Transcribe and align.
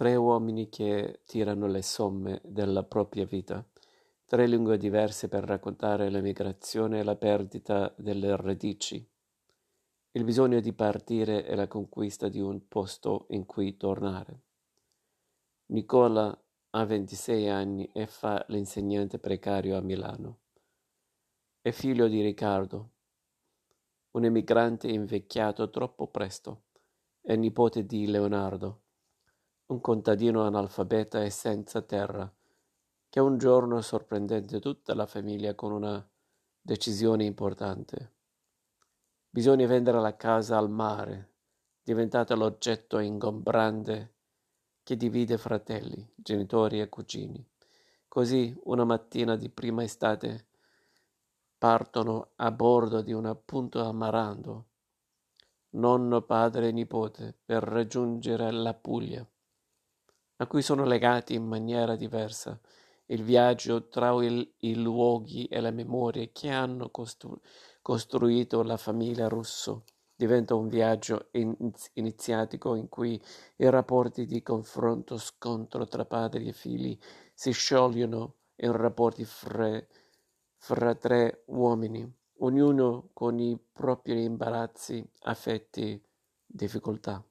Tre 0.00 0.16
uomini 0.16 0.70
che 0.70 1.20
tirano 1.26 1.66
le 1.66 1.82
somme 1.82 2.40
della 2.42 2.84
propria 2.84 3.26
vita, 3.26 3.62
tre 4.24 4.46
lingue 4.46 4.78
diverse 4.78 5.28
per 5.28 5.44
raccontare 5.44 6.08
l'emigrazione 6.08 7.00
e 7.00 7.02
la 7.02 7.16
perdita 7.16 7.92
delle 7.98 8.34
radici, 8.34 9.06
il 10.12 10.24
bisogno 10.24 10.60
di 10.60 10.72
partire 10.72 11.44
e 11.44 11.54
la 11.54 11.68
conquista 11.68 12.30
di 12.30 12.40
un 12.40 12.66
posto 12.66 13.26
in 13.28 13.44
cui 13.44 13.76
tornare. 13.76 14.40
Nicola 15.66 16.34
ha 16.70 16.84
26 16.86 17.48
anni 17.50 17.90
e 17.92 18.06
fa 18.06 18.42
l'insegnante 18.48 19.18
precario 19.18 19.76
a 19.76 19.82
Milano. 19.82 20.38
È 21.60 21.72
figlio 21.72 22.08
di 22.08 22.22
Riccardo, 22.22 22.90
un 24.12 24.24
emigrante 24.24 24.88
invecchiato 24.88 25.68
troppo 25.68 26.06
presto, 26.06 26.62
è 27.20 27.36
nipote 27.36 27.84
di 27.84 28.06
Leonardo, 28.06 28.84
un 29.70 29.80
contadino 29.80 30.42
analfabeta 30.42 31.22
e 31.22 31.30
senza 31.30 31.80
terra, 31.80 32.28
che 33.08 33.20
un 33.20 33.38
giorno 33.38 33.80
sorprende 33.80 34.44
tutta 34.58 34.94
la 34.94 35.06
famiglia 35.06 35.54
con 35.54 35.70
una 35.70 36.04
decisione 36.60 37.22
importante. 37.22 38.14
Bisogna 39.30 39.68
vendere 39.68 40.00
la 40.00 40.16
casa 40.16 40.58
al 40.58 40.68
mare, 40.70 41.34
diventata 41.84 42.34
l'oggetto 42.34 42.98
ingombrante 42.98 44.14
che 44.82 44.96
divide 44.96 45.38
fratelli, 45.38 46.04
genitori 46.16 46.80
e 46.80 46.88
cugini. 46.88 47.48
Così, 48.08 48.52
una 48.64 48.84
mattina 48.84 49.36
di 49.36 49.48
prima 49.50 49.84
estate, 49.84 50.48
partono 51.56 52.30
a 52.36 52.50
bordo 52.50 53.02
di 53.02 53.12
un 53.12 53.26
appunto 53.26 53.84
amarando, 53.84 54.66
nonno, 55.70 56.22
padre 56.22 56.68
e 56.68 56.72
nipote, 56.72 57.38
per 57.44 57.62
raggiungere 57.62 58.50
la 58.50 58.74
Puglia 58.74 59.24
a 60.40 60.46
cui 60.46 60.62
sono 60.62 60.84
legati 60.84 61.34
in 61.34 61.46
maniera 61.46 61.96
diversa. 61.96 62.58
Il 63.06 63.22
viaggio 63.22 63.88
tra 63.88 64.10
il, 64.24 64.54
i 64.60 64.74
luoghi 64.74 65.44
e 65.46 65.60
le 65.60 65.70
memorie 65.70 66.30
che 66.32 66.48
hanno 66.48 66.90
costru- 66.90 67.40
costruito 67.82 68.62
la 68.62 68.76
famiglia 68.76 69.28
russo 69.28 69.84
diventa 70.14 70.54
un 70.54 70.68
viaggio 70.68 71.28
in- 71.32 71.56
iniziatico 71.94 72.74
in 72.74 72.88
cui 72.88 73.20
i 73.56 73.68
rapporti 73.68 74.26
di 74.26 74.42
confronto 74.42 75.18
scontro 75.18 75.86
tra 75.86 76.04
padri 76.04 76.48
e 76.48 76.52
figli 76.52 76.96
si 77.34 77.50
sciogliono 77.52 78.36
in 78.56 78.72
rapporti 78.72 79.24
fra, 79.24 79.82
fra 80.56 80.94
tre 80.94 81.42
uomini 81.46 82.10
ognuno 82.38 83.10
con 83.12 83.38
i 83.38 83.58
propri 83.72 84.24
imbarazzi 84.24 85.06
affetti 85.22 86.00
difficoltà 86.46 87.22